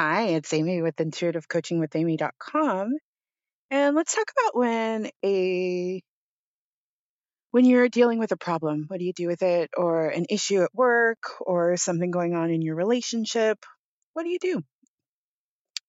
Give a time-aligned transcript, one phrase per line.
[0.00, 2.92] Hi, it's Amy with intuitivecoachingwithamy.com.
[3.72, 6.00] And let's talk about when a
[7.50, 10.62] when you're dealing with a problem, what do you do with it or an issue
[10.62, 13.58] at work or something going on in your relationship?
[14.12, 14.62] What do you do?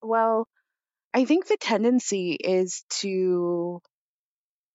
[0.01, 0.47] Well,
[1.13, 3.79] I think the tendency is to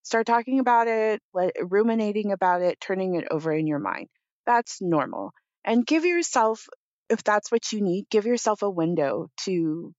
[0.05, 4.07] start talking about it, let, ruminating about it, turning it over in your mind.
[4.47, 5.33] That's normal.
[5.65, 6.69] And give yourself
[7.09, 9.93] if that's what you need, give yourself a window to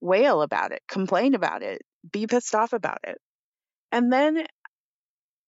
[0.00, 3.18] wail about it, complain about it, be pissed off about it.
[3.90, 4.44] And then,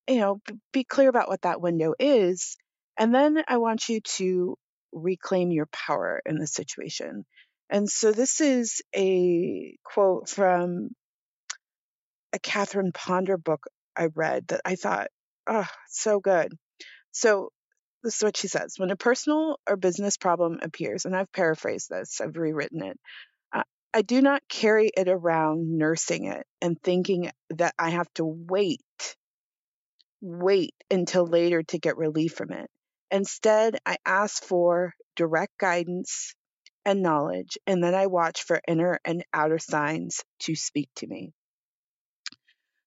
[0.09, 0.41] you know,
[0.73, 2.57] be clear about what that window is.
[2.98, 4.57] And then I want you to
[4.93, 7.24] reclaim your power in the situation.
[7.69, 10.91] And so this is a quote from
[12.33, 13.65] a Catherine Ponder book
[13.97, 15.09] I read that I thought,
[15.47, 16.52] oh, so good.
[17.12, 17.51] So
[18.02, 21.88] this is what she says when a personal or business problem appears, and I've paraphrased
[21.90, 22.98] this, I've rewritten it.
[23.92, 29.16] I do not carry it around nursing it and thinking that I have to wait,
[30.20, 32.70] wait until later to get relief from it.
[33.10, 36.37] Instead, I ask for direct guidance
[36.85, 41.32] and knowledge, and then I watch for inner and outer signs to speak to me.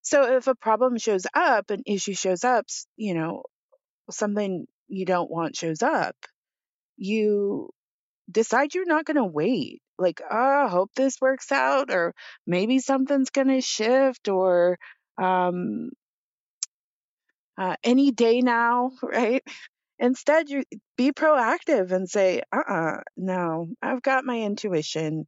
[0.04, 3.44] So if a problem shows up, an issue shows up, you know,
[4.10, 6.16] something you don't want shows up,
[6.98, 7.70] you
[8.32, 9.82] decide you're not going to wait.
[10.00, 12.14] Like, oh, I hope this works out, or
[12.48, 14.78] maybe something's going to shift, or
[15.22, 15.90] um,
[17.58, 19.44] uh, any day now, right?
[20.00, 20.64] Instead, you
[20.98, 25.28] be proactive and say, uh uh-uh, uh no, I've got my intuition,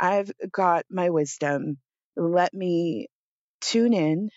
[0.00, 1.78] I've got my wisdom.
[2.16, 3.08] Let me
[3.60, 4.30] tune in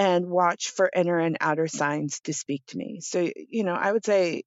[0.00, 3.00] and watch for inner and outer signs to speak to me.
[3.02, 4.44] So, you know, I would say,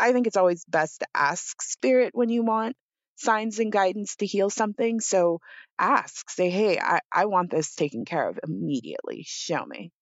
[0.00, 2.74] I think it's always best to ask spirit when you want
[3.14, 4.98] signs and guidance to heal something.
[4.98, 5.38] So
[5.78, 9.22] ask, say, hey, I, I want this taken care of immediately.
[9.24, 9.92] Show me.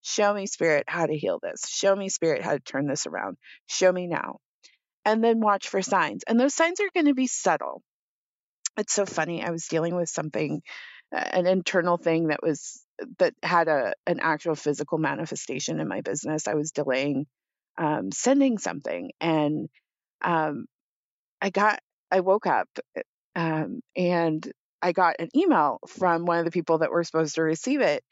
[0.00, 1.68] Show me, spirit, how to heal this.
[1.68, 3.36] Show me, spirit, how to turn this around.
[3.66, 4.38] Show me now.
[5.04, 6.22] And then watch for signs.
[6.26, 7.82] And those signs are going to be subtle.
[8.78, 9.44] It's so funny.
[9.44, 10.62] I was dealing with something,
[11.12, 12.81] an internal thing that was
[13.18, 16.48] that had a an actual physical manifestation in my business.
[16.48, 17.26] I was delaying
[17.78, 19.68] um, sending something, and
[20.22, 20.66] um,
[21.40, 21.80] I got
[22.10, 22.68] I woke up
[23.34, 24.50] um, and
[24.82, 28.04] I got an email from one of the people that were supposed to receive it,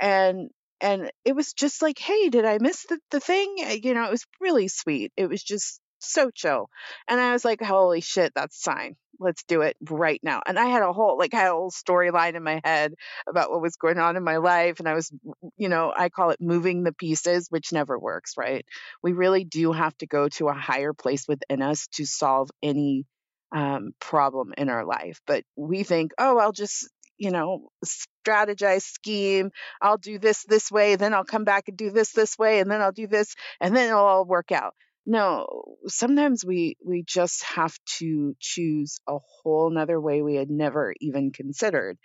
[0.00, 0.50] and
[0.80, 3.56] and it was just like, hey, did I miss the, the thing?
[3.82, 5.12] You know, it was really sweet.
[5.16, 6.68] It was just so chill.
[7.08, 8.96] And I was like, holy shit, that's sign.
[9.18, 10.40] Let's do it right now.
[10.46, 12.94] And I had a whole, like, I had a whole storyline in my head
[13.28, 14.78] about what was going on in my life.
[14.78, 15.12] And I was,
[15.58, 18.64] you know, I call it moving the pieces, which never works, right?
[19.02, 23.04] We really do have to go to a higher place within us to solve any
[23.52, 25.20] um, problem in our life.
[25.26, 26.88] But we think, oh, I'll just,
[27.18, 29.50] you know, strategize, scheme.
[29.82, 32.70] I'll do this this way, then I'll come back and do this this way, and
[32.70, 34.74] then I'll do this, and then it'll all work out
[35.06, 40.94] no sometimes we we just have to choose a whole nother way we had never
[41.00, 41.96] even considered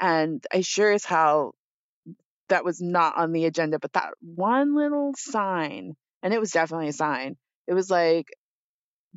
[0.00, 1.54] and i sure as hell
[2.48, 6.88] that was not on the agenda but that one little sign and it was definitely
[6.88, 8.26] a sign it was like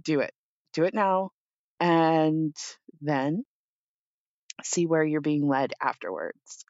[0.01, 0.33] do it
[0.73, 1.29] do it now
[1.79, 2.55] and
[3.01, 3.43] then
[4.63, 6.65] see where you're being led afterwards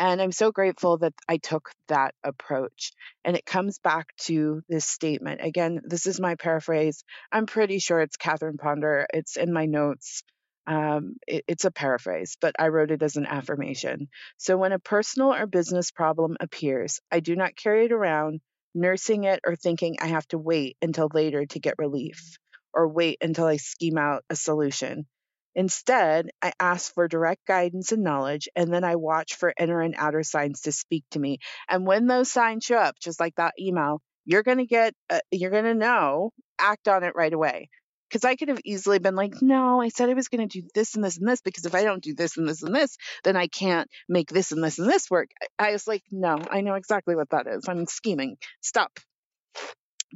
[0.00, 2.92] and I'm so grateful that I took that approach.
[3.22, 5.42] And it comes back to this statement.
[5.44, 7.04] Again, this is my paraphrase.
[7.30, 9.06] I'm pretty sure it's Catherine Ponder.
[9.12, 10.22] It's in my notes.
[10.66, 14.08] Um, it, it's a paraphrase, but I wrote it as an affirmation.
[14.38, 18.40] So when a personal or business problem appears, I do not carry it around,
[18.74, 22.38] nursing it or thinking I have to wait until later to get relief
[22.72, 25.06] or wait until I scheme out a solution.
[25.54, 29.94] Instead, I ask for direct guidance and knowledge, and then I watch for inner and
[29.96, 31.38] outer signs to speak to me.
[31.68, 35.20] And when those signs show up, just like that email, you're going to get, uh,
[35.30, 37.68] you're going to know, act on it right away.
[38.08, 40.66] Because I could have easily been like, no, I said I was going to do
[40.74, 42.96] this and this and this, because if I don't do this and this and this,
[43.22, 45.30] then I can't make this and this and this work.
[45.60, 47.68] I was like, no, I know exactly what that is.
[47.68, 48.36] I'm scheming.
[48.60, 48.98] Stop.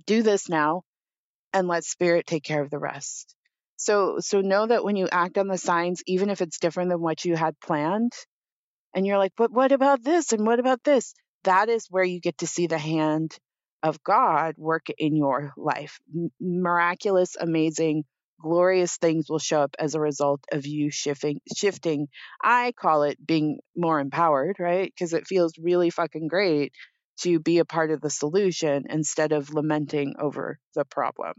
[0.07, 0.83] Do this now
[1.53, 3.37] and let spirit take care of the rest.
[3.77, 7.01] So so know that when you act on the signs, even if it's different than
[7.01, 8.13] what you had planned,
[8.95, 11.15] and you're like, but what about this and what about this?
[11.45, 13.37] That is where you get to see the hand
[13.83, 15.99] of God work in your life.
[16.15, 18.05] M- miraculous, amazing,
[18.41, 22.09] glorious things will show up as a result of you shifting shifting.
[22.43, 24.93] I call it being more empowered, right?
[24.95, 26.73] Because it feels really fucking great
[27.21, 31.35] to be a part of the solution instead of lamenting over the problem.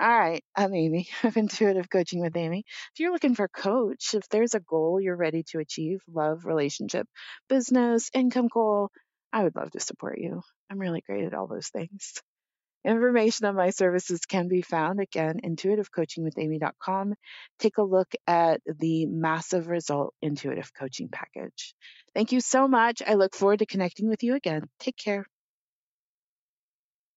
[0.00, 2.64] All right, I'm Amy of Intuitive Coaching with Amy.
[2.94, 6.44] If you're looking for a coach, if there's a goal you're ready to achieve love,
[6.44, 7.08] relationship,
[7.48, 8.90] business, income goal
[9.32, 10.40] I would love to support you.
[10.70, 12.14] I'm really great at all those things.
[12.84, 17.14] Information on my services can be found again intuitivecoachingwithamy.com.
[17.58, 21.74] Take a look at the massive result intuitive coaching package.
[22.14, 23.02] Thank you so much.
[23.06, 24.68] I look forward to connecting with you again.
[24.80, 25.26] Take care.